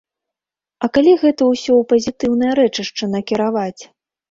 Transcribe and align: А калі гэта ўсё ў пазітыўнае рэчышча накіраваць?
А 0.87 0.89
калі 0.95 1.13
гэта 1.25 1.43
ўсё 1.51 1.67
ў 1.77 1.83
пазітыўнае 1.93 2.51
рэчышча 2.63 3.13
накіраваць? 3.15 3.81